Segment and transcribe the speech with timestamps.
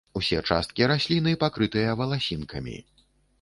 [0.19, 2.75] Усе часткі расліны пакрытыя валасінкамі.